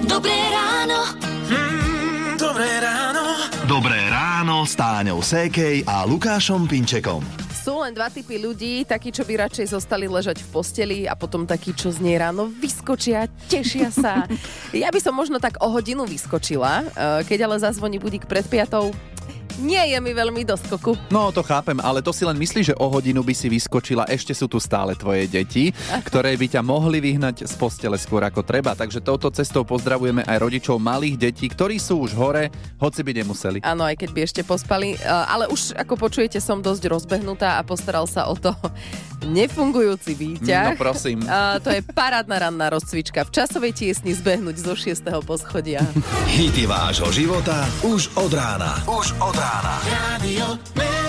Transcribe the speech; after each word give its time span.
Dobré 0.00 0.32
ráno. 0.32 1.12
Mm, 1.48 2.40
dobré 2.40 2.70
ráno. 2.80 3.24
Dobré 3.68 4.00
ráno 4.08 4.64
s 4.64 4.72
Táňou 4.72 5.20
Sékej 5.20 5.84
a 5.84 6.08
Lukášom 6.08 6.64
Pinčekom. 6.64 7.20
Sú 7.60 7.84
len 7.84 7.92
dva 7.92 8.08
typy 8.08 8.40
ľudí, 8.40 8.88
takí, 8.88 9.12
čo 9.12 9.28
by 9.28 9.44
radšej 9.44 9.76
zostali 9.76 10.08
ležať 10.08 10.40
v 10.40 10.48
posteli 10.48 10.98
a 11.04 11.12
potom 11.12 11.44
takí, 11.44 11.76
čo 11.76 11.92
z 11.92 12.00
nej 12.00 12.16
ráno 12.16 12.48
vyskočia, 12.48 13.28
tešia 13.52 13.92
sa. 13.92 14.24
Ja 14.72 14.88
by 14.88 15.00
som 15.02 15.12
možno 15.12 15.36
tak 15.36 15.60
o 15.60 15.68
hodinu 15.68 16.08
vyskočila, 16.08 16.80
eh, 16.80 17.20
keď 17.28 17.50
ale 17.50 17.56
zazvoní 17.60 18.00
budík 18.00 18.24
pred 18.24 18.48
piatou. 18.48 18.96
Nie 19.60 19.92
je 19.92 19.98
mi 20.00 20.16
veľmi 20.16 20.42
do 20.48 20.56
skoku. 20.56 20.96
No, 21.12 21.28
to 21.28 21.44
chápem, 21.44 21.76
ale 21.84 22.00
to 22.00 22.10
si 22.10 22.24
len 22.24 22.36
myslíš, 22.36 22.72
že 22.72 22.78
o 22.80 22.88
hodinu 22.88 23.20
by 23.20 23.36
si 23.36 23.52
vyskočila. 23.52 24.08
Ešte 24.08 24.32
sú 24.32 24.48
tu 24.48 24.56
stále 24.56 24.96
tvoje 24.96 25.28
deti, 25.28 25.68
ktoré 26.04 26.32
by 26.40 26.58
ťa 26.58 26.62
mohli 26.64 26.98
vyhnať 27.04 27.44
z 27.44 27.54
postele 27.60 28.00
skôr 28.00 28.24
ako 28.24 28.40
treba. 28.40 28.72
Takže 28.72 29.04
touto 29.04 29.28
cestou 29.28 29.62
pozdravujeme 29.68 30.24
aj 30.24 30.36
rodičov 30.40 30.80
malých 30.80 31.30
detí, 31.30 31.46
ktorí 31.52 31.76
sú 31.76 32.08
už 32.08 32.16
hore, 32.16 32.48
hoci 32.80 33.04
by 33.04 33.12
nemuseli. 33.20 33.58
Áno, 33.60 33.84
aj 33.84 34.00
keď 34.00 34.10
by 34.16 34.20
ešte 34.24 34.42
pospali. 34.42 34.96
Eh, 34.96 35.06
Ale 35.06 35.46
už, 35.52 35.76
ako 35.76 35.94
počujete, 36.08 36.40
som 36.40 36.64
dosť 36.64 36.88
rozbehnutá 36.88 37.60
a 37.60 37.62
postaral 37.62 38.08
sa 38.08 38.26
o 38.26 38.34
to 38.34 38.56
nefungujúci 39.26 40.12
výťah. 40.16 40.74
No, 40.74 40.80
prosím. 40.80 41.24
A 41.28 41.60
to 41.60 41.72
je 41.72 41.80
parádna 41.84 42.48
ranná 42.48 42.66
rozcvička. 42.72 43.24
V 43.26 43.30
časovej 43.34 43.72
tiesni 43.76 44.12
zbehnúť 44.16 44.56
zo 44.60 44.74
6. 44.76 45.04
poschodia. 45.24 45.84
Hity 46.28 46.64
vášho 46.64 47.08
života 47.12 47.68
už 47.84 48.12
od 48.16 48.32
rána. 48.32 48.80
Už 48.86 49.16
od 49.20 49.36
rána. 49.36 49.74
Radio. 49.88 50.99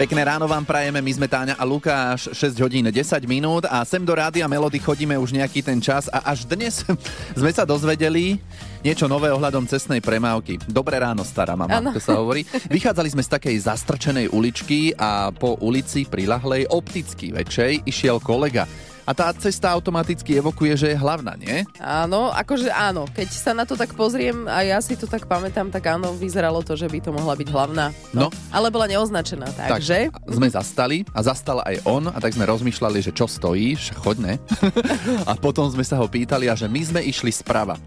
Pekné 0.00 0.24
ráno 0.24 0.48
vám 0.48 0.64
prajeme, 0.64 0.96
my 1.04 1.12
sme 1.12 1.28
Táňa 1.28 1.60
a 1.60 1.64
Lukáš, 1.68 2.32
6 2.32 2.56
hodín 2.64 2.88
10 2.88 3.04
minút 3.28 3.68
a 3.68 3.84
sem 3.84 4.00
do 4.00 4.16
Rádia 4.16 4.48
Melody 4.48 4.80
chodíme 4.80 5.12
už 5.20 5.36
nejaký 5.36 5.60
ten 5.60 5.76
čas 5.76 6.08
a 6.08 6.24
až 6.24 6.48
dnes 6.48 6.88
sme 7.36 7.52
sa 7.52 7.68
dozvedeli 7.68 8.40
niečo 8.80 9.04
nové 9.04 9.28
ohľadom 9.28 9.68
cestnej 9.68 10.00
premávky. 10.00 10.56
Dobré 10.64 10.96
ráno, 10.96 11.20
stará 11.20 11.52
mama, 11.52 11.84
Áno. 11.84 11.92
to 11.92 12.00
sa 12.00 12.16
hovorí. 12.16 12.48
Vychádzali 12.72 13.12
sme 13.12 13.20
z 13.20 13.28
takej 13.28 13.56
zastrčenej 13.60 14.32
uličky 14.32 14.96
a 14.96 15.36
po 15.36 15.60
ulici 15.60 16.08
prilahlej 16.08 16.64
opticky 16.72 17.36
väčšej 17.36 17.84
išiel 17.84 18.24
kolega. 18.24 18.64
A 19.04 19.12
tá 19.16 19.32
cesta 19.36 19.72
automaticky 19.72 20.36
evokuje, 20.38 20.76
že 20.76 20.88
je 20.92 20.98
hlavná, 20.98 21.34
nie? 21.36 21.64
Áno, 21.80 22.30
akože 22.32 22.70
áno. 22.70 23.08
Keď 23.10 23.28
sa 23.32 23.52
na 23.56 23.64
to 23.64 23.74
tak 23.74 23.92
pozriem 23.96 24.46
a 24.46 24.62
ja 24.64 24.78
si 24.80 24.94
to 24.96 25.08
tak 25.08 25.26
pamätám, 25.26 25.72
tak 25.72 25.88
áno, 25.88 26.12
vyzeralo 26.16 26.60
to, 26.60 26.76
že 26.76 26.86
by 26.86 26.98
to 27.00 27.10
mohla 27.10 27.34
byť 27.34 27.48
hlavná. 27.50 27.92
No. 28.12 28.28
Ale 28.50 28.68
bola 28.68 28.90
neoznačená, 28.90 29.50
takže... 29.56 30.12
Tak, 30.12 30.30
sme 30.30 30.48
zastali 30.48 31.02
a 31.14 31.20
zastal 31.24 31.62
aj 31.64 31.82
on 31.88 32.08
a 32.10 32.18
tak 32.18 32.34
sme 32.36 32.48
rozmýšľali, 32.48 32.98
že 33.00 33.12
čo 33.14 33.26
stojíš, 33.26 33.96
choď 34.00 34.16
ne. 34.20 34.34
a 35.30 35.32
potom 35.36 35.66
sme 35.68 35.82
sa 35.82 35.98
ho 35.98 36.06
pýtali 36.06 36.50
a 36.50 36.54
že 36.54 36.68
my 36.68 36.80
sme 36.84 37.00
išli 37.04 37.32
sprava. 37.32 37.78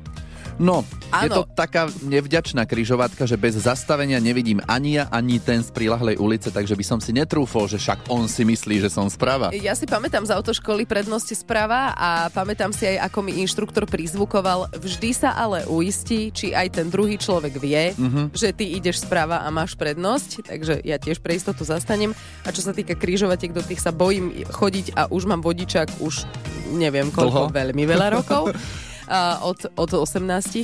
No, 0.56 0.86
je 1.20 1.28
Áno. 1.28 1.36
to 1.36 1.50
taká 1.50 1.90
nevďačná 2.00 2.64
kryžovatka, 2.64 3.26
že 3.26 3.36
bez 3.36 3.58
zastavenia 3.58 4.18
nevidím 4.18 4.62
ani 4.64 4.96
ja, 4.96 5.10
ani 5.10 5.38
ten 5.38 5.60
z 5.60 5.70
prilahlej 5.70 6.16
ulice, 6.16 6.50
takže 6.50 6.74
by 6.74 6.86
som 6.86 7.00
si 7.00 7.10
netrúfol, 7.10 7.66
že 7.66 7.76
však 7.76 8.06
on 8.08 8.26
si 8.26 8.42
myslí, 8.44 8.78
že 8.80 8.88
som 8.88 9.10
sprava. 9.10 9.50
Ja 9.52 9.74
si 9.74 9.84
pamätám 9.84 10.22
z 10.22 10.32
autoškoly 10.32 10.86
prednosti 10.86 11.34
sprava 11.34 11.92
a 11.92 12.10
pamätám 12.30 12.70
si 12.70 12.86
aj, 12.86 13.08
ako 13.08 13.20
mi 13.24 13.42
inštruktor 13.42 13.86
prizvukoval. 13.86 14.70
Vždy 14.74 15.10
sa 15.12 15.34
ale 15.34 15.66
uistí, 15.66 16.30
či 16.30 16.54
aj 16.54 16.70
ten 16.76 16.88
druhý 16.88 17.18
človek 17.18 17.58
vie, 17.58 17.94
Mhm. 17.94 18.32
že 18.32 18.54
ty 18.54 18.74
ideš 18.74 19.02
sprava 19.02 19.42
a 19.42 19.50
máš 19.50 19.74
prednosť, 19.74 20.46
takže 20.46 20.82
ja 20.82 20.96
tiež 20.96 21.18
pre 21.18 21.34
istotu 21.34 21.62
zastanem. 21.64 22.14
A 22.42 22.50
čo 22.50 22.62
sa 22.62 22.72
týka 22.72 22.94
kryžovatiek, 22.94 23.50
do 23.50 23.62
tých 23.62 23.80
sa 23.80 23.90
bojím 23.90 24.30
chodiť 24.46 24.94
a 24.94 25.10
už 25.10 25.26
mám 25.26 25.42
vodičák 25.42 25.98
už 26.00 26.30
neviem 26.72 27.10
koľko, 27.10 27.50
Dlho? 27.50 27.54
veľmi 27.54 27.84
veľa 27.84 28.08
rokov. 28.14 28.54
a 29.06 29.42
od, 29.42 29.68
od 29.74 29.90
18. 30.00 30.64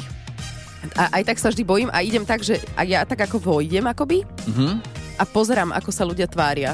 A 0.95 1.11
aj 1.11 1.23
tak 1.25 1.37
sa 1.37 1.49
vždy 1.49 1.63
bojím 1.63 1.89
a 1.89 1.99
idem 1.99 2.23
tak, 2.23 2.39
že 2.39 2.57
a 2.73 2.83
ja 2.83 3.03
tak 3.03 3.19
ako 3.21 3.37
vojdem 3.37 3.83
akoby 3.85 4.23
Mhm. 4.47 4.79
a 5.15 5.23
pozerám, 5.23 5.69
ako 5.72 5.89
sa 5.89 6.03
ľudia 6.03 6.25
tvária. 6.25 6.73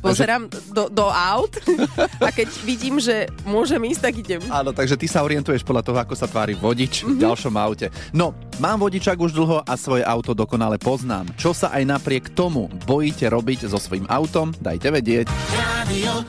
Pozerám 0.00 0.48
do, 0.72 0.88
do 0.88 1.12
aut 1.12 1.60
a 2.24 2.32
keď 2.32 2.48
vidím, 2.64 2.96
že 2.96 3.28
môžem 3.44 3.76
ísť, 3.84 4.00
tak 4.00 4.14
idem. 4.16 4.40
Áno, 4.48 4.72
takže 4.72 4.96
ty 4.96 5.04
sa 5.04 5.20
orientuješ 5.20 5.60
podľa 5.60 5.84
toho, 5.84 5.98
ako 5.98 6.14
sa 6.14 6.24
tvári 6.24 6.56
vodič 6.56 7.04
v 7.04 7.20
ďalšom 7.20 7.52
aute. 7.52 7.92
No, 8.10 8.32
mám 8.56 8.80
vodičák 8.80 9.20
už 9.20 9.36
dlho 9.36 9.60
a 9.60 9.72
svoje 9.76 10.00
auto 10.00 10.32
dokonale 10.32 10.80
poznám. 10.80 11.28
Čo 11.36 11.52
sa 11.52 11.68
aj 11.68 11.84
napriek 11.84 12.32
tomu 12.32 12.72
bojíte 12.82 13.28
robiť 13.28 13.68
so 13.68 13.76
svojím 13.76 14.08
autom, 14.08 14.56
dajte 14.56 14.88
vedieť. 14.88 15.28
Radio. 15.52 16.24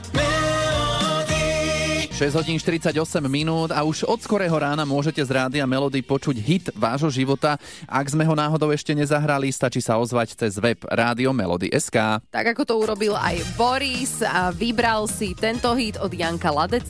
6 2.12 2.36
hodín 2.36 2.60
48 2.60 2.92
minút 3.24 3.72
a 3.72 3.80
už 3.88 4.04
od 4.04 4.20
skorého 4.20 4.52
rána 4.52 4.84
môžete 4.84 5.24
z 5.24 5.32
Rádia 5.32 5.64
Melody 5.64 6.04
počuť 6.04 6.36
hit 6.36 6.68
vášho 6.76 7.08
života. 7.08 7.56
Ak 7.88 8.04
sme 8.04 8.28
ho 8.28 8.36
náhodou 8.36 8.68
ešte 8.68 8.92
nezahrali, 8.92 9.48
stačí 9.48 9.80
sa 9.80 9.96
ozvať 9.96 10.36
cez 10.36 10.60
web 10.60 10.76
Rádio 10.92 11.32
Melody 11.32 11.72
SK. 11.72 12.20
Tak 12.28 12.52
ako 12.52 12.62
to 12.68 12.74
urobil 12.76 13.16
aj 13.16 13.40
Boris 13.56 14.20
a 14.20 14.52
vybral 14.52 15.08
si 15.08 15.32
tento 15.32 15.72
hit 15.72 15.96
od 15.96 16.12
Janka 16.12 16.52
Ladec... 16.52 16.84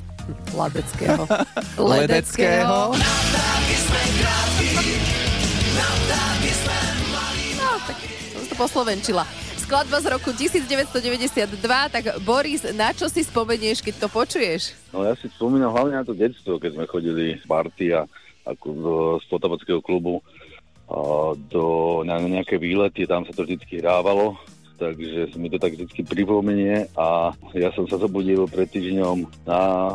Ladeckého. 0.59 1.23
Ledeckého. 1.95 2.91
No, 7.63 7.71
tak 7.87 7.97
som 8.35 8.45
to 8.51 8.55
poslovenčila. 8.59 9.23
Skladba 9.73 10.05
z 10.05 10.13
roku 10.13 10.37
1992, 10.37 11.49
tak 11.89 12.05
Boris, 12.29 12.61
na 12.77 12.93
čo 12.93 13.09
si 13.09 13.25
spomenieš, 13.25 13.81
keď 13.81 14.05
to 14.05 14.09
počuješ? 14.13 14.77
No 14.93 15.01
ja 15.01 15.17
si 15.17 15.33
spomínam 15.33 15.73
hlavne 15.73 15.97
na 15.97 16.05
to 16.05 16.13
detstvo, 16.13 16.61
keď 16.61 16.77
sme 16.77 16.85
chodili 16.85 17.41
z 17.41 17.45
party 17.49 17.97
a 17.97 18.05
ako 18.45 18.67
do 18.69 18.97
spotovackého 19.25 19.81
klubu 19.81 20.21
a 20.93 21.33
do, 21.49 21.65
na 22.05 22.21
nejaké 22.21 22.61
výlety, 22.61 23.09
tam 23.09 23.25
sa 23.25 23.33
to 23.33 23.49
vždy 23.49 23.65
hrávalo, 23.81 24.37
takže 24.77 25.41
mi 25.41 25.49
to 25.49 25.57
tak 25.57 25.73
vždy 25.73 26.05
pripomenie 26.05 26.93
a 26.93 27.33
ja 27.57 27.73
som 27.73 27.89
sa 27.89 27.97
zobudil 27.97 28.45
pred 28.53 28.69
týždňom 28.69 29.25
na 29.49 29.89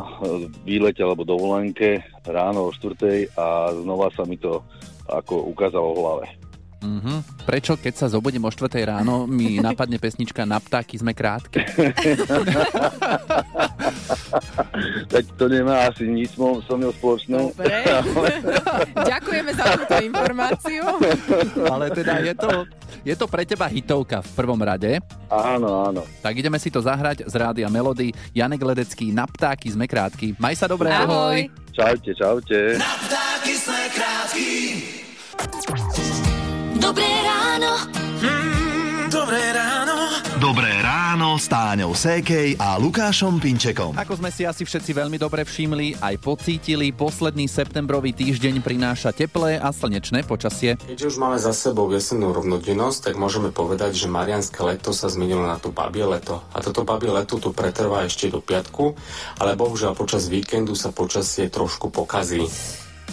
výlete 0.66 1.06
alebo 1.06 1.22
dovolenke 1.22 2.02
ráno 2.26 2.66
o 2.66 2.74
4. 2.74 3.30
a 3.38 3.70
znova 3.78 4.10
sa 4.10 4.26
mi 4.26 4.42
to 4.42 4.58
ako 5.06 5.54
ukázalo 5.54 5.94
v 5.94 6.02
hlave. 6.02 6.47
Mhm. 6.78 7.42
Prečo, 7.42 7.74
keď 7.74 7.94
sa 7.94 8.06
zobudím 8.06 8.46
o 8.46 8.50
4 8.50 8.70
ráno, 8.86 9.26
mi 9.26 9.58
napadne 9.64 9.98
pesnička 9.98 10.46
Na 10.46 10.62
ptáky 10.62 10.98
sme 10.98 11.12
krátky? 11.14 11.58
Tak 15.08 15.24
to 15.40 15.48
nemá 15.48 15.88
asi 15.88 16.04
nič 16.04 16.36
so 16.36 16.74
mnou 16.76 16.92
spoločné. 16.92 17.50
Dobre. 17.56 18.30
Ďakujeme 19.10 19.50
za 19.56 19.64
túto 19.74 19.96
informáciu. 20.04 20.84
Ale 21.64 21.88
teda 21.90 22.20
je 22.22 22.34
to, 22.36 22.50
je 23.02 23.14
to 23.16 23.26
pre 23.26 23.42
teba 23.48 23.66
hitovka 23.66 24.20
v 24.20 24.30
prvom 24.36 24.60
rade. 24.60 25.00
Áno, 25.32 25.88
áno. 25.88 26.02
Tak 26.20 26.36
ideme 26.36 26.60
si 26.60 26.68
to 26.68 26.84
zahrať 26.84 27.24
z 27.24 27.34
Rádia 27.34 27.68
Melody. 27.72 28.12
Janek 28.36 28.60
Ledecký, 28.60 29.10
Na 29.10 29.24
ptáky 29.24 29.72
sme 29.72 29.88
krátky. 29.88 30.36
Maj 30.36 30.54
sa 30.60 30.66
dobre, 30.68 30.92
Ahoj. 30.92 31.48
Čaute, 31.72 32.12
čaute. 32.14 32.76
Ptáky 32.76 33.52
sme 33.56 33.82
krátky. 33.96 34.50
Dobré 36.88 37.04
ráno. 37.20 37.84
Mm, 38.24 39.12
dobré 39.12 39.52
ráno. 39.52 40.08
Dobré 40.40 40.72
ráno 40.80 41.36
s 41.36 41.44
Táňou 41.44 41.92
Sékej 41.92 42.56
a 42.56 42.80
Lukášom 42.80 43.36
Pinčekom. 43.36 43.92
Ako 43.92 44.16
sme 44.16 44.32
si 44.32 44.48
asi 44.48 44.64
všetci 44.64 44.96
veľmi 44.96 45.20
dobre 45.20 45.44
všimli, 45.44 46.00
aj 46.00 46.16
pocítili, 46.16 46.88
posledný 46.96 47.44
septembrový 47.44 48.16
týždeň 48.16 48.64
prináša 48.64 49.12
teplé 49.12 49.60
a 49.60 49.68
slnečné 49.68 50.24
počasie. 50.24 50.80
Keďže 50.80 51.12
už 51.12 51.16
máme 51.20 51.36
za 51.36 51.52
sebou 51.52 51.92
jesennú 51.92 52.32
rovnodennosť, 52.32 53.12
tak 53.12 53.20
môžeme 53.20 53.52
povedať, 53.52 53.92
že 53.92 54.08
marianské 54.08 54.64
leto 54.64 54.96
sa 54.96 55.12
zmenilo 55.12 55.44
na 55.44 55.60
to 55.60 55.68
babie 55.68 56.08
leto. 56.08 56.40
A 56.56 56.64
toto 56.64 56.88
babie 56.88 57.12
leto 57.12 57.36
tu 57.36 57.52
pretrvá 57.52 58.08
ešte 58.08 58.32
do 58.32 58.40
piatku, 58.40 58.96
ale 59.36 59.60
bohužiaľ 59.60 59.92
počas 59.92 60.32
víkendu 60.32 60.72
sa 60.72 60.88
počasie 60.88 61.52
trošku 61.52 61.92
pokazí. 61.92 62.48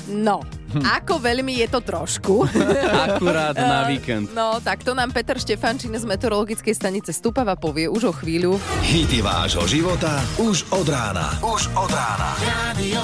No, 0.06 0.46
ako 0.76 1.18
veľmi 1.18 1.62
je 1.66 1.68
to 1.72 1.80
trošku. 1.82 2.46
Akurát 3.10 3.58
na 3.58 3.90
víkend. 3.90 4.30
No, 4.36 4.62
tak 4.62 4.86
to 4.86 4.94
nám 4.94 5.10
Peter 5.10 5.40
Štefančín 5.40 5.96
z 5.98 6.06
meteorologickej 6.06 6.76
stanice 6.76 7.10
Stupava 7.16 7.58
povie 7.58 7.90
už 7.90 8.12
o 8.12 8.14
chvíľu. 8.14 8.62
Hity 8.86 9.26
vášho 9.26 9.66
života 9.66 10.22
už 10.38 10.68
od 10.76 10.88
rána. 10.90 11.34
Už 11.42 11.72
od 11.74 11.90
rána. 11.90 12.30
Radio. 12.44 13.02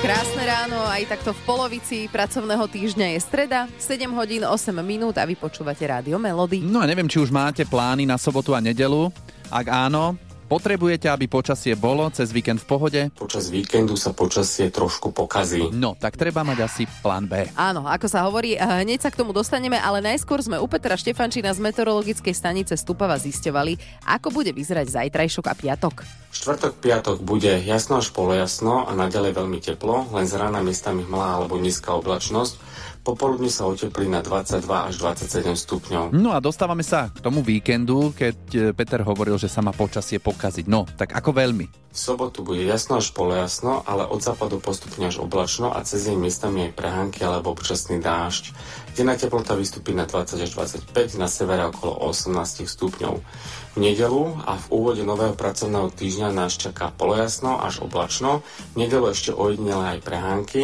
Krásne 0.00 0.48
ráno, 0.48 0.80
aj 0.88 1.12
takto 1.12 1.36
v 1.36 1.40
polovici 1.44 2.08
pracovného 2.08 2.64
týždňa 2.72 3.12
je 3.14 3.20
streda, 3.20 3.68
7 3.76 4.08
hodín 4.16 4.40
8 4.48 4.72
minút 4.80 5.20
a 5.20 5.28
vy 5.28 5.36
počúvate 5.36 5.84
Rádio 5.84 6.16
Melody. 6.16 6.64
No 6.64 6.80
a 6.80 6.88
neviem, 6.88 7.04
či 7.04 7.20
už 7.20 7.28
máte 7.28 7.68
plány 7.68 8.08
na 8.08 8.16
sobotu 8.16 8.56
a 8.56 8.64
nedelu. 8.64 9.12
Ak 9.52 9.68
áno, 9.68 10.16
Potrebujete, 10.50 11.06
aby 11.06 11.30
počasie 11.30 11.78
bolo 11.78 12.10
cez 12.10 12.34
víkend 12.34 12.58
v 12.58 12.66
pohode? 12.66 13.00
Počas 13.14 13.54
víkendu 13.54 13.94
sa 13.94 14.10
počasie 14.10 14.66
trošku 14.66 15.14
pokazí. 15.14 15.70
No, 15.70 15.94
tak 15.94 16.18
treba 16.18 16.42
mať 16.42 16.58
asi 16.66 16.82
plán 17.06 17.30
B. 17.30 17.46
Áno, 17.54 17.86
ako 17.86 18.10
sa 18.10 18.26
hovorí, 18.26 18.58
eh, 18.58 18.82
hneď 18.82 19.06
sa 19.06 19.14
k 19.14 19.22
tomu 19.22 19.30
dostaneme, 19.30 19.78
ale 19.78 20.02
najskôr 20.02 20.42
sme 20.42 20.58
u 20.58 20.66
Petra 20.66 20.98
Štefančína 20.98 21.54
z 21.54 21.62
meteorologickej 21.62 22.34
stanice 22.34 22.74
Stupava 22.74 23.14
zisťovali, 23.14 24.02
ako 24.10 24.34
bude 24.34 24.50
vyzerať 24.50 24.90
zajtrajšok 24.90 25.46
a 25.46 25.54
piatok. 25.54 26.02
Štvrtok, 26.34 26.82
piatok 26.82 27.22
bude 27.22 27.62
jasno 27.62 28.02
až 28.02 28.10
polojasno 28.10 28.90
a 28.90 28.94
naďalej 28.98 29.38
veľmi 29.38 29.62
teplo, 29.62 30.10
len 30.10 30.26
z 30.26 30.34
rána 30.34 30.66
miestami 30.66 31.06
hmla 31.06 31.46
alebo 31.46 31.62
nízka 31.62 31.94
oblačnosť. 31.94 32.58
Popoludne 33.00 33.48
sa 33.48 33.64
oteplí 33.64 34.12
na 34.12 34.20
22 34.20 34.60
až 34.68 34.94
27 35.00 35.56
stupňov. 35.56 36.04
No 36.12 36.36
a 36.36 36.38
dostávame 36.38 36.84
sa 36.84 37.08
k 37.08 37.24
tomu 37.24 37.40
víkendu, 37.40 38.12
keď 38.12 38.36
e, 38.52 38.58
Peter 38.76 39.00
hovoril, 39.00 39.40
že 39.40 39.48
sa 39.48 39.64
má 39.64 39.72
počasie 39.72 40.20
pokaziť. 40.20 40.68
No, 40.68 40.84
tak 40.84 41.16
ako 41.16 41.32
veľmi? 41.32 41.64
V 41.90 41.98
sobotu 41.98 42.44
bude 42.44 42.60
jasno 42.60 43.00
až 43.00 43.10
polojasno, 43.16 43.82
ale 43.88 44.04
od 44.04 44.20
západu 44.20 44.60
postupne 44.60 45.08
až 45.08 45.18
oblačno 45.24 45.72
a 45.72 45.80
cez 45.80 46.06
deň 46.06 46.16
miestami 46.20 46.68
aj 46.68 46.76
prehánky 46.76 47.24
alebo 47.24 47.56
občasný 47.56 48.04
dážď. 48.04 48.52
Denná 48.94 49.16
teplota 49.16 49.56
vystúpi 49.56 49.96
na 49.96 50.04
20 50.04 50.38
až 50.38 50.50
25, 50.54 51.16
na 51.16 51.26
severe 51.26 51.66
okolo 51.72 52.04
18 52.04 52.68
stupňov. 52.68 53.14
V 53.74 53.78
nedelu 53.80 54.38
a 54.44 54.60
v 54.60 54.66
úvode 54.70 55.02
nového 55.08 55.32
pracovného 55.32 55.88
týždňa 55.88 56.36
nás 56.36 56.54
čaká 56.60 56.92
polojasno 56.92 57.64
až 57.64 57.80
oblačno, 57.80 58.44
v 58.76 58.86
nedelu 58.86 59.08
ešte 59.08 59.32
ojedinele 59.32 59.96
aj 59.96 60.04
prehánky. 60.04 60.62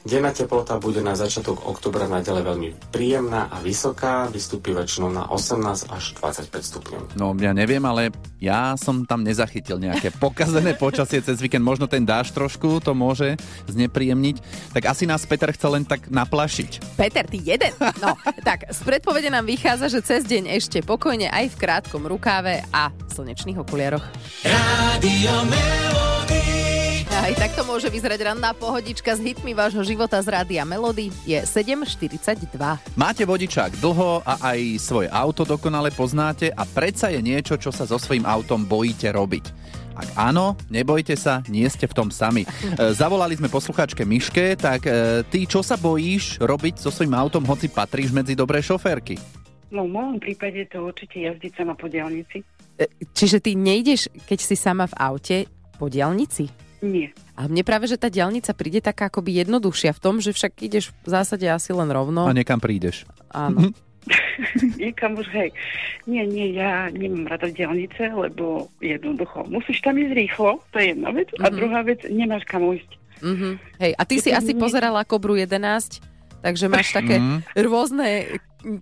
Denná 0.00 0.32
teplota 0.32 0.80
bude 0.80 1.04
na 1.04 1.12
začiatok 1.12 1.68
oktobra 1.68 2.08
naďalej 2.08 2.44
veľmi 2.48 2.68
príjemná 2.88 3.52
a 3.52 3.60
vysoká, 3.60 4.32
vystúpi 4.32 4.72
väčšinou 4.72 5.12
na 5.12 5.28
18 5.28 5.92
až 5.92 6.04
25 6.16 6.48
stupňov. 6.56 7.02
No 7.20 7.36
ja 7.36 7.52
neviem, 7.52 7.84
ale 7.84 8.08
ja 8.40 8.80
som 8.80 9.04
tam 9.04 9.20
nezachytil 9.20 9.76
nejaké 9.76 10.08
pokazené 10.24 10.72
počasie 10.72 11.20
cez 11.20 11.36
víkend. 11.44 11.60
Možno 11.60 11.84
ten 11.84 12.08
dáž 12.08 12.32
trošku 12.32 12.80
to 12.80 12.96
môže 12.96 13.36
znepríjemniť. 13.68 14.40
Tak 14.72 14.88
asi 14.88 15.04
nás 15.04 15.28
Peter 15.28 15.52
chce 15.52 15.68
len 15.68 15.84
tak 15.84 16.08
naplašiť. 16.08 16.96
Peter, 16.96 17.28
ty 17.28 17.36
jeden. 17.36 17.76
No, 18.00 18.16
tak 18.48 18.72
z 18.72 18.80
predpovede 18.80 19.28
nám 19.28 19.44
vychádza, 19.44 19.92
že 19.92 20.00
cez 20.00 20.24
deň 20.24 20.56
ešte 20.56 20.80
pokojne 20.80 21.28
aj 21.28 21.52
v 21.52 21.58
krátkom 21.60 22.08
rukáve 22.08 22.64
a 22.72 22.88
slnečných 23.12 23.60
okuliaroch. 23.60 24.04
Rádio 24.48 25.34
Melody. 25.44 26.09
Aj 27.20 27.36
takto 27.36 27.68
môže 27.68 27.92
vyzerať 27.92 28.32
ranná 28.32 28.56
pohodička 28.56 29.12
s 29.12 29.20
hitmi 29.20 29.52
vášho 29.52 29.84
života 29.84 30.16
z 30.24 30.32
Rádia 30.32 30.64
Melody. 30.64 31.12
Je 31.28 31.36
7.42. 31.36 32.48
Máte 32.96 33.28
vodičák 33.28 33.76
dlho 33.76 34.24
a 34.24 34.40
aj 34.40 34.80
svoje 34.80 35.12
auto 35.12 35.44
dokonale 35.44 35.92
poznáte 35.92 36.48
a 36.48 36.64
predsa 36.64 37.12
je 37.12 37.20
niečo, 37.20 37.60
čo 37.60 37.68
sa 37.76 37.84
so 37.84 38.00
svojím 38.00 38.24
autom 38.24 38.64
bojíte 38.64 39.12
robiť. 39.12 39.52
Ak 40.00 40.08
áno, 40.16 40.56
nebojte 40.72 41.12
sa, 41.12 41.44
nie 41.52 41.68
ste 41.68 41.84
v 41.84 41.92
tom 41.92 42.08
sami. 42.08 42.48
E, 42.48 42.48
zavolali 42.96 43.36
sme 43.36 43.52
poslucháčke 43.52 44.00
Miške, 44.08 44.56
tak 44.56 44.88
e, 44.88 45.20
ty 45.28 45.44
čo 45.44 45.60
sa 45.60 45.76
bojíš 45.76 46.40
robiť 46.40 46.80
so 46.80 46.88
svojím 46.88 47.20
autom, 47.20 47.44
hoci 47.44 47.68
patríš 47.68 48.16
medzi 48.16 48.32
dobré 48.32 48.64
šoférky? 48.64 49.20
No 49.68 49.84
v 49.84 49.92
mojom 49.92 50.24
prípade 50.24 50.64
to 50.72 50.88
určite 50.88 51.20
jazdiť 51.20 51.52
sama 51.52 51.76
po 51.76 51.84
diálnici. 51.84 52.40
E, 52.80 52.88
Čiže 53.12 53.44
ty 53.44 53.52
nejdeš, 53.60 54.08
keď 54.24 54.38
si 54.40 54.56
sama 54.56 54.88
v 54.88 54.96
aute, 54.96 55.36
po 55.76 55.92
diálnici? 55.92 56.69
Nie. 56.80 57.12
A 57.34 57.44
mne 57.44 57.60
práve, 57.60 57.84
že 57.84 57.96
tá 57.96 58.08
diálnica 58.08 58.52
príde 58.52 58.80
taká 58.80 59.06
akoby 59.06 59.40
jednoduchšia 59.40 59.92
v 59.92 60.00
tom, 60.00 60.14
že 60.16 60.32
však 60.32 60.60
ideš 60.60 60.92
v 61.02 61.08
zásade 61.10 61.44
asi 61.44 61.70
len 61.70 61.86
rovno. 61.86 62.24
A 62.24 62.32
niekam 62.32 62.56
prídeš. 62.56 63.04
Áno. 63.28 63.70
Niekam 64.80 65.12
už, 65.14 65.28
hej. 65.30 65.52
Nie, 66.08 66.24
nie, 66.24 66.56
ja 66.56 66.88
nemám 66.88 67.28
rada 67.28 67.46
diálnice, 67.46 68.08
lebo 68.08 68.72
jednoducho 68.80 69.44
musíš 69.44 69.84
tam 69.84 69.94
ísť 69.94 70.16
rýchlo, 70.16 70.50
to 70.72 70.80
je 70.80 70.96
jedna 70.96 71.12
vec. 71.12 71.28
A 71.36 71.52
druhá 71.52 71.84
vec, 71.84 72.00
nemáš 72.08 72.48
kam 72.48 72.64
ujsť. 72.64 72.90
Mhm. 73.20 73.48
Hej, 73.76 73.92
a 73.92 74.02
ty 74.02 74.16
si 74.16 74.32
asi 74.32 74.56
pozerala 74.56 75.04
Kobru 75.04 75.36
11, 75.36 76.00
takže 76.40 76.66
máš 76.66 76.88
také 76.90 77.20
Mhm. 77.20 77.36
rôzne 77.60 78.06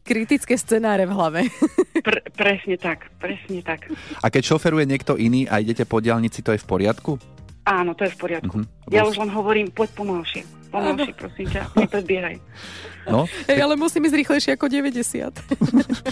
kritické 0.00 0.54
scenáre 0.54 1.02
v 1.04 1.12
hlave. 1.12 1.40
Pr- 2.06 2.22
presne 2.32 2.78
tak, 2.78 3.10
presne 3.18 3.58
tak. 3.60 3.90
A 4.22 4.30
keď 4.30 4.42
šoferuje 4.48 4.86
niekto 4.86 5.18
iný 5.18 5.50
a 5.50 5.58
idete 5.58 5.82
po 5.82 5.98
diálnici, 5.98 6.40
to 6.40 6.54
je 6.54 6.62
v 6.62 6.66
poriadku? 6.66 7.18
Áno, 7.68 7.92
to 7.92 8.08
je 8.08 8.12
v 8.16 8.18
poriadku. 8.18 8.56
Mhm. 8.64 8.66
Ja 8.88 9.04
už 9.04 9.20
len 9.20 9.28
hovorím, 9.28 9.68
poď 9.68 9.92
pomalšie. 9.92 10.57
Pomalšie, 10.68 11.12
prosím 11.16 11.46
ťa, 11.48 11.62
nepredbiehaj. 11.76 12.36
No, 13.08 13.24
Hej, 13.48 13.64
ale 13.64 13.72
musím 13.72 14.04
ísť 14.04 14.16
rýchlejšie 14.20 14.50
ako 14.60 14.68
90. 14.68 15.32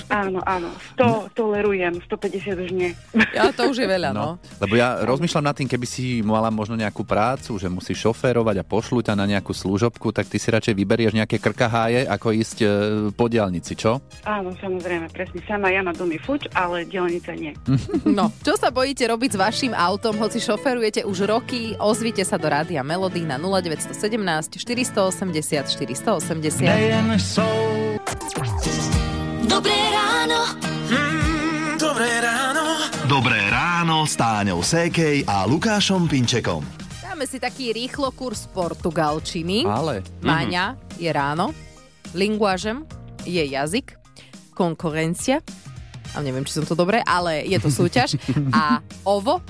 Áno, 0.08 0.40
áno, 0.48 0.72
100 0.96 1.36
tolerujem, 1.36 2.00
150 2.00 2.64
už 2.64 2.70
nie. 2.72 2.96
Ja, 3.36 3.52
to 3.52 3.68
už 3.68 3.84
je 3.84 3.88
veľa, 3.88 4.16
no. 4.16 4.40
No, 4.40 4.40
lebo 4.64 4.80
ja 4.80 5.04
rozmýšľam 5.04 5.44
nad 5.44 5.56
tým, 5.56 5.68
keby 5.68 5.84
si 5.84 6.24
mala 6.24 6.48
možno 6.48 6.72
nejakú 6.72 7.04
prácu, 7.04 7.52
že 7.60 7.68
musíš 7.68 8.00
šoférovať 8.00 8.64
a 8.64 8.64
pošľú 8.64 9.04
ťa 9.04 9.12
na 9.12 9.28
nejakú 9.28 9.52
služobku, 9.52 10.08
tak 10.08 10.24
ty 10.32 10.40
si 10.40 10.48
radšej 10.48 10.72
vyberieš 10.72 11.12
nejaké 11.12 11.36
krkaháje, 11.36 12.08
ako 12.08 12.32
ísť 12.32 12.58
e, 12.64 12.66
po 13.12 13.28
diálnici, 13.28 13.76
čo? 13.76 14.00
Áno, 14.24 14.56
samozrejme, 14.56 15.12
presne. 15.12 15.44
Sama 15.44 15.68
ja 15.68 15.84
na 15.84 15.92
domy 15.92 16.16
fuč, 16.16 16.48
ale 16.56 16.88
dielnica 16.88 17.36
nie. 17.36 17.52
No, 18.06 18.32
čo 18.40 18.56
sa 18.56 18.72
bojíte 18.72 19.04
robiť 19.04 19.36
s 19.36 19.40
vašim 19.40 19.72
autom, 19.76 20.16
hoci 20.16 20.40
šoferujete 20.40 21.04
už 21.04 21.28
roky, 21.28 21.76
ozvite 21.76 22.24
sa 22.24 22.40
do 22.40 22.48
Rádia 22.48 22.80
Melody 22.80 23.28
na 23.28 23.36
0917 23.36 24.45
480 24.52 25.66
480. 25.66 26.62
Dobré 29.46 29.80
ráno. 29.90 30.40
Mm, 30.90 31.80
dobré 31.80 32.10
ráno. 32.22 32.64
Dobré 33.06 33.40
ráno 33.50 34.06
s 34.06 34.14
Táňou 34.18 34.62
Sékej 34.62 35.26
a 35.26 35.46
Lukášom 35.46 36.06
Pinčekom. 36.06 36.62
Dáme 37.02 37.24
si 37.26 37.38
taký 37.42 37.74
rýchlo 37.74 38.10
kurz 38.14 38.46
portugalčiny. 38.50 39.64
Ale... 39.66 40.02
Máňa 40.22 40.78
je 40.98 41.10
ráno, 41.10 41.54
linguažem 42.12 42.84
je 43.26 43.42
jazyk, 43.42 43.98
konkurencia, 44.54 45.42
a 46.16 46.24
neviem, 46.24 46.48
či 46.48 46.56
som 46.56 46.64
to 46.64 46.72
dobre, 46.72 47.04
ale 47.04 47.44
je 47.44 47.58
to 47.60 47.68
súťaž. 47.68 48.16
A 48.56 48.80
ovo, 49.04 49.44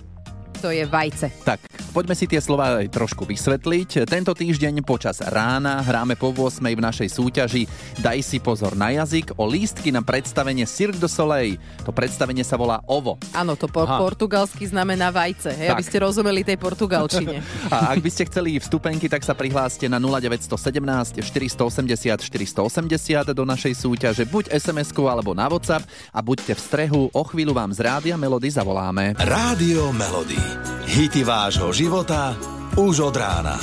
to 0.59 0.75
je 0.75 0.83
vajce. 0.83 1.31
Tak, 1.47 1.63
poďme 1.97 2.13
si 2.13 2.29
tie 2.29 2.45
slova 2.45 2.85
aj 2.85 2.93
trošku 2.93 3.25
vysvetliť. 3.25 4.05
Tento 4.05 4.37
týždeň 4.37 4.85
počas 4.85 5.25
rána 5.25 5.81
hráme 5.81 6.13
po 6.13 6.29
8 6.29 6.61
v 6.61 6.85
našej 6.85 7.09
súťaži 7.09 7.65
Daj 8.05 8.21
si 8.21 8.37
pozor 8.37 8.77
na 8.77 8.93
jazyk 8.93 9.33
o 9.41 9.49
lístky 9.49 9.89
na 9.89 10.05
predstavenie 10.05 10.69
Cirque 10.69 11.01
du 11.01 11.09
Soleil. 11.09 11.57
To 11.89 11.97
predstavenie 11.97 12.45
sa 12.45 12.61
volá 12.61 12.85
OVO. 12.85 13.17
Áno, 13.33 13.57
to 13.57 13.65
po 13.65 13.89
Aha. 13.89 13.97
portugalsky 13.97 14.69
znamená 14.69 15.09
vajce, 15.09 15.57
hej, 15.57 15.73
Tak. 15.73 15.81
aby 15.81 15.85
ste 15.89 15.97
rozumeli 16.05 16.45
tej 16.45 16.61
portugalčine. 16.61 17.41
A 17.73 17.97
ak 17.97 18.05
by 18.05 18.11
ste 18.13 18.29
chceli 18.29 18.61
vstupenky, 18.61 19.09
tak 19.09 19.25
sa 19.25 19.33
prihláste 19.33 19.89
na 19.89 19.97
0917 19.97 21.25
480 21.25 22.21
480 22.21 23.33
do 23.33 23.45
našej 23.49 23.73
súťaže, 23.73 24.29
buď 24.29 24.53
SMS-ku 24.53 25.09
alebo 25.09 25.33
na 25.33 25.49
WhatsApp 25.49 25.89
a 26.13 26.21
buďte 26.21 26.53
v 26.53 26.61
strehu, 26.61 27.03
o 27.09 27.23
chvíľu 27.25 27.57
vám 27.57 27.73
z 27.73 27.81
Rádia 27.81 28.21
Melody 28.21 28.53
zavoláme. 28.53 29.17
Rádio 29.17 29.97
Melody. 29.97 30.37
Hity 30.87 31.27
vášho 31.27 31.75
života 31.75 32.39
už 32.79 33.11
od 33.11 33.17
rána. 33.19 33.59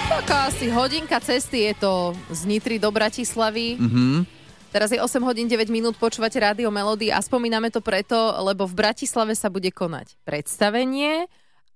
Taká 0.00 0.48
asi 0.48 0.72
hodinka 0.72 1.20
cesty 1.20 1.68
je 1.68 1.74
to 1.76 2.16
z 2.32 2.48
Nitry 2.48 2.80
do 2.80 2.88
Bratislavy. 2.88 3.76
Mhm. 3.76 4.24
Teraz 4.72 4.94
je 4.94 5.02
8 5.02 5.20
hodín 5.26 5.44
9 5.50 5.68
minút, 5.68 5.98
počúvate 6.00 6.40
Rádio 6.40 6.70
Melody 6.72 7.10
a 7.12 7.20
spomíname 7.20 7.68
to 7.68 7.82
preto, 7.82 8.16
lebo 8.40 8.64
v 8.64 8.78
Bratislave 8.80 9.34
sa 9.34 9.50
bude 9.52 9.68
konať 9.74 10.14
predstavenie 10.24 11.26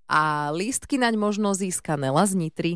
a 0.07 0.49
lístky 0.55 0.97
naň 0.97 1.19
možno 1.19 1.53
získa 1.53 1.99
Nela 1.99 2.25
z 2.25 2.39
Nitry. 2.39 2.73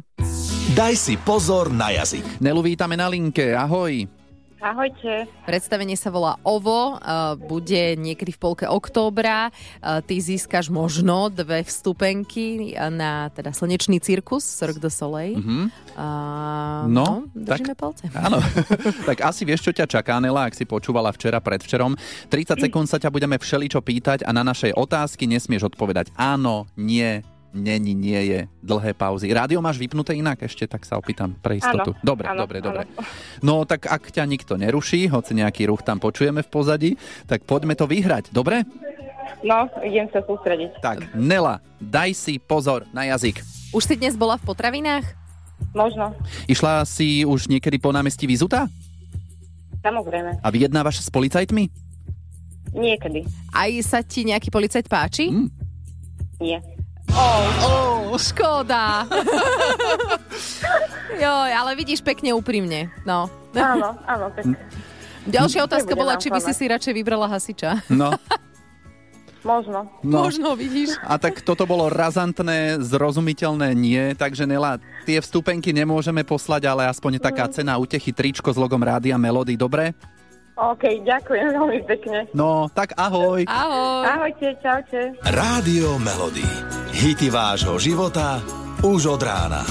Daj 0.74 0.94
si 1.00 1.14
pozor 1.16 1.72
na 1.72 1.94
jazyk. 1.94 2.44
Nelu, 2.44 2.60
vítame 2.60 2.98
na 2.98 3.08
linke, 3.08 3.56
ahoj. 3.56 4.17
Ahojte. 4.58 5.30
Predstavenie 5.46 5.94
sa 5.94 6.10
volá 6.10 6.34
OVO, 6.42 6.98
uh, 6.98 7.38
bude 7.38 7.94
niekedy 7.94 8.34
v 8.34 8.38
polke 8.42 8.66
októbra. 8.66 9.54
Uh, 9.78 10.02
ty 10.02 10.18
získaš 10.18 10.66
možno 10.66 11.30
dve 11.30 11.62
vstupenky 11.62 12.74
na 12.74 13.30
teda 13.30 13.54
slnečný 13.54 14.02
cirkus 14.02 14.42
Cirque 14.42 14.82
du 14.82 14.90
Soleil. 14.90 15.38
Mhm. 15.38 15.70
Uh, 15.94 16.90
No, 16.90 17.26
držíme 17.34 17.74
palce. 17.74 18.10
Áno, 18.14 18.38
tak 19.08 19.22
asi 19.22 19.42
vieš, 19.42 19.70
čo 19.70 19.72
ťa 19.74 19.86
čaká, 19.86 20.18
Nela, 20.22 20.46
ak 20.46 20.54
si 20.54 20.66
počúvala 20.66 21.10
včera, 21.14 21.42
predvčerom. 21.42 21.98
30 22.30 22.64
sekúnd 22.68 22.86
sa 22.86 22.98
ťa 22.98 23.10
budeme 23.10 23.38
všeličo 23.38 23.82
pýtať 23.82 24.26
a 24.26 24.30
na 24.34 24.42
našej 24.42 24.74
otázky 24.74 25.26
nesmieš 25.26 25.70
odpovedať 25.74 26.10
áno, 26.18 26.66
nie, 26.74 27.22
není, 27.54 27.94
nie 27.96 28.20
je, 28.28 28.40
dlhé 28.60 28.92
pauzy. 28.92 29.32
Rádio 29.32 29.60
máš 29.64 29.80
vypnuté 29.80 30.14
inak 30.14 30.44
ešte, 30.44 30.68
tak 30.68 30.84
sa 30.84 31.00
opýtam 31.00 31.32
pre 31.38 31.58
istotu. 31.58 31.96
Áno, 31.96 32.04
dobre, 32.04 32.26
áno, 32.28 32.40
dobre, 32.44 32.58
áno. 32.60 32.66
dobre. 32.68 32.82
No 33.46 33.62
tak 33.64 33.86
ak 33.86 34.10
ťa 34.10 34.24
nikto 34.26 34.58
neruší, 34.58 35.08
hoci 35.08 35.32
nejaký 35.38 35.70
ruch 35.70 35.86
tam 35.86 36.02
počujeme 36.02 36.42
v 36.44 36.50
pozadí, 36.50 36.90
tak 37.24 37.46
poďme 37.46 37.78
to 37.78 37.86
vyhrať, 37.86 38.34
dobre? 38.34 38.66
No, 39.44 39.70
idem 39.86 40.10
sa 40.10 40.18
sústrediť. 40.24 40.82
Tak, 40.82 41.14
Nela, 41.14 41.62
daj 41.78 42.10
si 42.16 42.42
pozor 42.42 42.88
na 42.90 43.06
jazyk. 43.06 43.38
Už 43.70 43.84
si 43.84 43.94
dnes 43.94 44.18
bola 44.18 44.34
v 44.40 44.44
potravinách? 44.48 45.04
Možno. 45.76 46.16
Išla 46.48 46.82
si 46.88 47.22
už 47.22 47.46
niekedy 47.46 47.78
po 47.78 47.92
námestí 47.92 48.24
Vizuta? 48.26 48.66
Samozrejme. 49.84 50.42
A 50.42 50.48
vyjednávaš 50.50 51.04
s 51.06 51.10
policajtmi? 51.12 51.70
Niekedy. 52.74 53.24
Aj 53.54 53.70
sa 53.84 54.02
ti 54.02 54.26
nejaký 54.26 54.50
policajt 54.50 54.86
páči? 54.90 55.30
Mm. 55.30 55.48
Nie. 56.42 56.58
Oh, 57.12 58.16
škoda. 58.18 59.06
Joj, 61.22 61.50
ale 61.50 61.70
vidíš 61.74 62.04
pekne 62.04 62.34
úprimne. 62.36 62.92
No. 63.02 63.30
Áno, 63.56 63.96
áno, 64.06 64.26
tak 64.34 64.44
Ďalšia 65.28 65.68
otázka 65.68 65.92
bola, 65.92 66.16
či 66.16 66.32
by 66.32 66.40
si 66.40 66.52
si 66.56 66.64
radšej 66.64 66.92
vybrala 66.96 67.28
hasiča. 67.28 67.84
No, 67.92 68.16
možno. 69.50 69.84
no. 70.00 70.24
Možno, 70.24 70.56
vidíš. 70.56 70.96
A 71.04 71.20
tak 71.20 71.44
toto 71.44 71.68
bolo 71.68 71.92
razantné, 71.92 72.80
zrozumiteľné 72.80 73.76
nie, 73.76 74.16
takže 74.16 74.48
Nela, 74.48 74.80
tie 75.04 75.20
vstupenky 75.20 75.76
nemôžeme 75.76 76.24
poslať, 76.24 76.64
ale 76.64 76.88
aspoň 76.88 77.20
taká 77.20 77.44
cena 77.52 77.76
útechy, 77.76 78.08
tričko 78.08 78.48
s 78.48 78.56
logom 78.56 78.80
Rádia 78.80 79.20
Melody, 79.20 79.52
dobre? 79.60 79.92
OK, 80.58 81.06
ďakujem 81.06 81.54
veľmi 81.54 81.80
pekne. 81.86 82.26
No, 82.34 82.66
tak 82.72 82.90
ahoj. 82.98 83.46
Ahoj. 83.46 84.02
Ahojte, 84.10 84.58
čaute. 84.58 85.14
Rádio 85.22 86.02
Melody. 86.02 86.42
Hity 86.98 87.30
vášho 87.30 87.78
života 87.78 88.42
už 88.82 89.14
od 89.14 89.22
rána. 89.22 89.62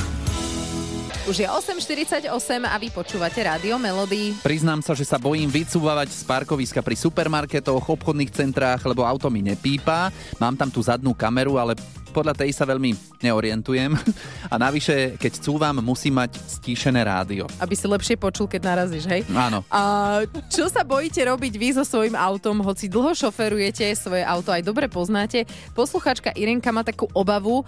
Už 1.27 1.43
je 1.43 1.47
8.48 1.51 2.31
a 2.63 2.79
vy 2.79 2.87
počúvate 2.87 3.43
Rádio 3.43 3.75
Melody. 3.75 4.31
Priznám 4.39 4.79
sa, 4.79 4.95
že 4.95 5.03
sa 5.03 5.19
bojím 5.19 5.51
vycúvavať 5.51 6.07
z 6.07 6.23
parkoviska 6.23 6.79
pri 6.79 6.95
supermarketoch, 6.95 7.83
obchodných 7.83 8.31
centrách, 8.31 8.79
lebo 8.87 9.03
auto 9.03 9.27
mi 9.27 9.43
nepípa. 9.43 10.07
Mám 10.39 10.55
tam 10.55 10.71
tú 10.71 10.79
zadnú 10.79 11.11
kameru, 11.11 11.59
ale 11.59 11.75
podľa 12.17 12.33
tej 12.33 12.49
sa 12.49 12.65
veľmi 12.65 13.21
neorientujem. 13.21 13.93
A 14.53 14.55
navyše, 14.57 15.13
keď 15.21 15.37
cúvam, 15.37 15.77
musím 15.85 16.17
mať 16.17 16.41
stíšené 16.41 17.05
rádio. 17.05 17.45
Aby 17.61 17.77
si 17.77 17.85
lepšie 17.85 18.17
počul, 18.17 18.49
keď 18.49 18.61
narazíš, 18.73 19.05
hej? 19.05 19.21
Áno. 19.29 19.61
A 19.69 20.25
čo 20.49 20.65
sa 20.65 20.81
bojíte 20.81 21.21
robiť 21.21 21.53
vy 21.53 21.69
so 21.77 21.85
svojím 21.85 22.17
autom, 22.17 22.65
hoci 22.65 22.89
dlho 22.89 23.13
šoferujete, 23.13 23.85
svoje 23.93 24.25
auto 24.25 24.49
aj 24.49 24.65
dobre 24.65 24.89
poznáte? 24.89 25.45
Posluchačka 25.77 26.33
Irenka 26.33 26.73
má 26.73 26.81
takú 26.81 27.05
obavu 27.13 27.61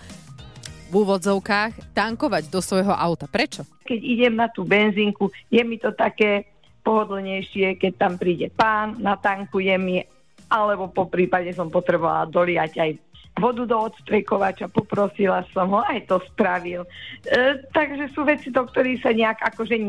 v 0.89 0.94
úvodzovkách 1.06 1.94
tankovať 1.94 2.50
do 2.50 2.58
svojho 2.65 2.89
auta. 2.89 3.29
Prečo? 3.29 3.62
keď 3.89 4.00
idem 4.06 4.34
na 4.38 4.46
tú 4.46 4.62
benzínku, 4.62 5.34
je 5.50 5.65
mi 5.65 5.82
to 5.82 5.89
také 5.98 6.46
pohodlnejšie, 6.86 7.82
keď 7.82 7.94
tam 7.98 8.13
príde 8.22 8.53
pán, 8.53 9.01
natankuje 9.01 9.74
mi, 9.82 10.06
alebo 10.46 10.94
po 10.94 11.10
prípade 11.10 11.50
som 11.58 11.74
potrebovala 11.74 12.29
doliať 12.29 12.77
aj 12.77 12.91
vodu 13.39 13.63
do 13.63 13.77
odstrekovača, 13.79 14.67
poprosila 14.67 15.48
som 15.55 15.72
ho, 15.74 15.81
aj 15.81 16.05
to 16.05 16.19
spravil. 16.29 16.84
E, 17.24 17.63
takže 17.72 18.12
sú 18.12 18.27
veci, 18.27 18.51
do 18.51 18.67
ktorých 18.67 19.00
sa 19.00 19.12
nejak 19.15 19.39
akože 19.55 19.79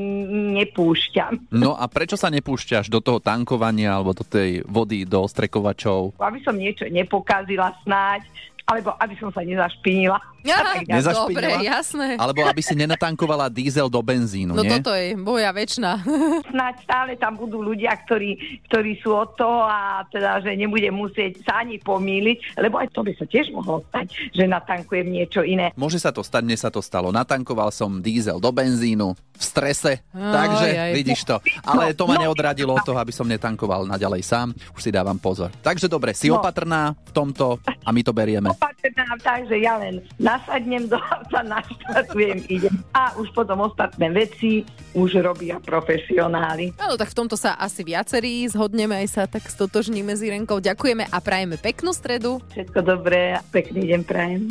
nepúšťam. 0.56 1.50
No 1.52 1.74
a 1.74 1.84
prečo 1.90 2.14
sa 2.14 2.30
nepúšťaš 2.30 2.88
do 2.88 3.02
toho 3.02 3.18
tankovania 3.18 3.98
alebo 3.98 4.14
do 4.14 4.22
tej 4.22 4.62
vody, 4.64 5.02
do 5.04 5.26
ostrekovačov? 5.26 6.16
Aby 6.22 6.40
som 6.46 6.54
niečo 6.54 6.86
nepokazila 6.86 7.74
snáď, 7.82 8.24
alebo 8.70 8.94
aby 8.94 9.14
som 9.18 9.28
sa 9.28 9.42
nezašpinila. 9.42 10.18
Ja? 10.40 10.64
Dobre, 11.04 11.60
jasné. 11.60 12.16
Alebo 12.16 12.40
aby 12.42 12.62
si 12.62 12.72
nenatankovala 12.72 13.52
diesel 13.52 13.86
do 13.86 14.00
benzínu, 14.00 14.54
No 14.54 14.64
nie? 14.64 14.72
toto 14.72 14.94
je 14.94 15.12
boja 15.12 15.52
väčšina. 15.52 16.00
snáď 16.52 16.74
stále 16.80 17.12
tam 17.14 17.36
budú 17.36 17.60
ľudia, 17.60 17.92
ktorí, 17.98 18.40
ktorí 18.64 18.96
sú 18.96 19.12
od 19.12 19.34
toho 19.34 19.60
a 19.62 20.00
teda, 20.08 20.40
že 20.40 20.56
nebudem 20.56 20.90
musieť 20.90 21.42
sa 21.42 21.60
ani 21.60 21.76
pomýliť, 21.76 22.56
lebo 22.56 22.78
aj 22.78 22.88
to 22.88 23.02
by 23.02 23.12
sa 23.12 23.26
tiež 23.26 23.52
mohlo 23.52 23.84
stať, 23.84 24.06
že 24.30 24.44
natankujem 24.46 25.04
niečo 25.04 25.42
iné. 25.42 25.74
Môže 25.74 25.98
sa 25.98 26.08
to 26.08 26.22
stať, 26.22 26.40
mne 26.42 26.56
sa 26.56 26.68
to 26.68 26.80
stalo. 26.80 27.10
Natankoval 27.10 27.68
som 27.68 28.00
diesel 28.00 28.38
do 28.38 28.48
benzínu 28.48 29.12
v 29.12 29.42
strese, 29.42 30.00
Aj, 30.06 30.32
takže 30.32 30.68
aj. 30.70 30.92
vidíš 30.94 31.20
to. 31.22 31.36
Ale 31.62 31.92
to 31.92 32.04
ma 32.04 32.16
No, 32.16 32.28
neodradilo 32.28 32.70
od 32.70 32.80
toho, 32.82 32.96
aby 32.96 33.08
som 33.10 33.24
netankoval 33.24 33.84
naďalej 33.84 34.20
sám. 34.22 34.48
Už 34.70 34.80
si 34.80 34.88
dávam 34.88 35.16
pozor. 35.16 35.48
Takže 35.54 35.84
dobre, 35.86 36.12
si 36.12 36.28
No. 36.28 36.36
opatrná 36.36 36.92
v 36.94 37.12
tomto 37.12 37.56
a 37.64 37.88
my 37.88 38.00
to 38.00 38.12
berieme. 38.12 38.52
Opatrná, 38.60 39.16
takže 39.24 39.56
ja 39.56 39.80
len 39.80 40.04
nasadnem 40.20 40.84
do 40.84 41.00
auta, 41.00 41.40
naštartujem, 41.56 42.44
idem. 42.52 42.76
A 42.92 43.16
už 43.16 43.32
potom 43.32 43.64
ostatné 43.64 44.12
veci 44.12 44.68
už 44.92 45.24
robia 45.24 45.56
profesionáli. 45.64 46.76
Áno, 46.76 47.00
tak 47.00 47.08
v 47.08 47.24
tomto 47.24 47.40
sa 47.40 47.56
asi 47.56 47.80
viacerí 47.80 48.44
zhodneme, 48.52 49.00
aj 49.00 49.08
sa 49.08 49.22
tak 49.24 49.48
stotožníme 49.48 50.12
s 50.12 50.20
Irenkou. 50.20 50.60
Ďakujeme 50.60 51.08
a 51.08 51.16
prajeme 51.24 51.56
peknú 51.56 51.96
stredu. 51.96 52.44
Všetko 52.52 52.84
dobré 52.84 53.38
a 53.38 53.40
pekný 53.48 53.96
deň 53.96 54.00
prajem. 54.04 54.42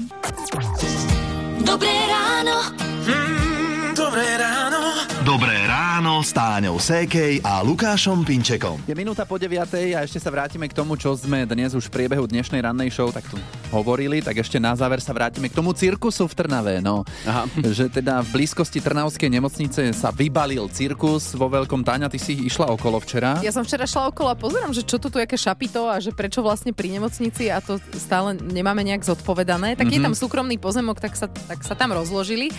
Dobré 1.61 1.93
ráno. 2.09 2.57
Mm, 3.05 3.93
dobré 3.93 4.25
ráno. 4.41 4.81
Dobré 5.21 5.58
ráno 5.99 6.23
s 6.23 6.31
Táňou 6.31 6.79
Sékej 6.79 7.43
a 7.43 7.59
Lukášom 7.59 8.23
Pinčekom. 8.23 8.79
Je 8.87 8.95
minúta 8.95 9.27
po 9.27 9.35
9 9.35 9.67
a 9.91 10.07
ešte 10.07 10.15
sa 10.15 10.31
vrátime 10.31 10.71
k 10.71 10.71
tomu, 10.71 10.95
čo 10.95 11.11
sme 11.11 11.43
dnes 11.43 11.75
už 11.75 11.91
v 11.91 11.99
priebehu 11.99 12.23
dnešnej 12.23 12.63
rannej 12.63 12.87
show 12.87 13.11
tak 13.11 13.27
tu 13.27 13.35
hovorili, 13.67 14.23
tak 14.23 14.39
ešte 14.39 14.63
na 14.63 14.71
záver 14.79 15.03
sa 15.03 15.11
vrátime 15.11 15.51
k 15.51 15.59
tomu 15.59 15.75
cirkusu 15.75 16.23
v 16.31 16.39
Trnave. 16.39 16.79
No, 16.79 17.03
Aha. 17.27 17.51
že 17.75 17.91
teda 17.91 18.23
v 18.23 18.31
blízkosti 18.31 18.79
Trnavskej 18.79 19.27
nemocnice 19.27 19.91
sa 19.91 20.15
vybalil 20.15 20.71
cirkus 20.71 21.35
vo 21.35 21.51
Veľkom 21.51 21.83
Táňa. 21.83 22.07
Ty 22.07 22.15
si 22.15 22.47
išla 22.47 22.71
okolo 22.71 23.03
včera. 23.03 23.43
Ja 23.43 23.51
som 23.51 23.67
včera 23.67 23.83
šla 23.83 24.07
okolo 24.07 24.31
a 24.31 24.39
pozerám, 24.39 24.71
že 24.71 24.87
čo 24.87 25.03
to 25.03 25.11
tu, 25.11 25.19
aké 25.19 25.35
šapito 25.35 25.83
a 25.91 25.99
že 25.99 26.15
prečo 26.15 26.39
vlastne 26.39 26.71
pri 26.71 26.95
nemocnici 26.95 27.51
a 27.51 27.59
to 27.59 27.75
stále 27.99 28.39
nemáme 28.39 28.87
nejak 28.87 29.03
zodpovedané. 29.03 29.75
Tak 29.75 29.91
je 29.91 29.99
tam 29.99 30.15
súkromný 30.15 30.55
pozemok, 30.63 31.03
tak 31.03 31.19
sa, 31.19 31.27
tak 31.27 31.59
sa 31.67 31.75
tam 31.75 31.91
rozložili. 31.91 32.55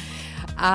A 0.60 0.72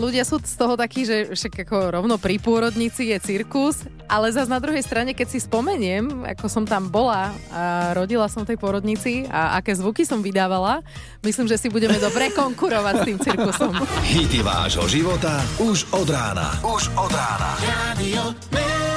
ľudia 0.00 0.24
sú 0.24 0.40
z 0.40 0.56
toho 0.56 0.74
takí, 0.74 1.04
že 1.04 1.36
však 1.36 1.68
ako 1.68 1.76
rovno 2.00 2.16
pri 2.16 2.40
pôrodnici 2.40 3.12
je 3.12 3.18
cirkus, 3.20 3.84
ale 4.08 4.30
zase 4.32 4.48
na 4.48 4.62
druhej 4.62 4.80
strane, 4.80 5.12
keď 5.12 5.28
si 5.28 5.38
spomeniem, 5.42 6.24
ako 6.24 6.46
som 6.46 6.64
tam 6.64 6.88
bola 6.88 7.34
a 7.52 7.92
rodila 7.92 8.30
som 8.30 8.46
v 8.46 8.54
tej 8.54 8.58
pôrodnici 8.58 9.26
a 9.28 9.58
aké 9.58 9.74
zvuky 9.74 10.06
som 10.06 10.24
vydávala, 10.24 10.80
myslím, 11.26 11.50
že 11.50 11.60
si 11.60 11.68
budeme 11.68 11.98
dobre 12.00 12.32
konkurovať 12.32 12.94
s 12.96 13.02
tým 13.04 13.18
cirkusom. 13.20 13.72
Hity 14.06 14.40
vášho 14.40 14.86
života 14.88 15.42
už 15.60 15.90
od 15.92 16.08
rána. 16.08 16.56
Už 16.64 16.88
od 16.96 17.12
rána. 17.12 17.50
Radio. 17.60 18.95